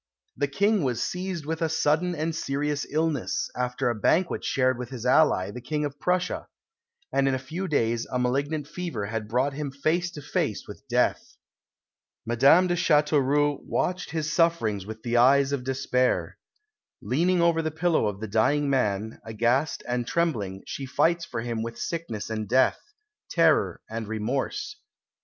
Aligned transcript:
The 0.35 0.47
King 0.47 0.81
was 0.81 1.03
seized 1.03 1.45
with 1.45 1.61
a 1.61 1.69
sudden 1.69 2.15
and 2.15 2.33
serious 2.33 2.87
illness, 2.89 3.51
after 3.55 3.87
a 3.87 3.93
banquet 3.93 4.43
shared 4.43 4.79
with 4.79 4.89
his 4.89 5.05
ally, 5.05 5.51
the 5.51 5.61
King 5.61 5.85
of 5.85 5.99
Prussia; 5.99 6.47
and 7.13 7.27
in 7.27 7.35
a 7.35 7.37
few 7.37 7.67
days 7.67 8.07
a 8.07 8.17
malignant 8.17 8.67
fever 8.67 9.05
had 9.05 9.27
brought 9.27 9.53
him 9.53 9.69
face 9.69 10.09
to 10.13 10.21
face 10.23 10.67
with 10.67 10.87
death. 10.87 11.37
Madame 12.25 12.65
de 12.65 12.75
Chateauroux 12.75 13.59
watched 13.63 14.09
his 14.09 14.33
sufferings 14.33 14.87
with 14.87 15.03
the 15.03 15.17
eyes 15.17 15.51
of 15.51 15.63
despair. 15.63 16.39
"Leaning 17.03 17.39
over 17.39 17.61
the 17.61 17.69
pillow 17.69 18.07
of 18.07 18.19
the 18.21 18.27
dying 18.27 18.71
man, 18.71 19.21
aghast 19.23 19.83
and 19.87 20.07
trembling, 20.07 20.63
she 20.65 20.87
fights 20.87 21.25
for 21.25 21.41
him 21.41 21.61
with 21.61 21.77
sickness 21.77 22.31
and 22.31 22.49
death, 22.49 22.79
terror 23.29 23.79
and 23.87 24.07
remorse." 24.07 24.77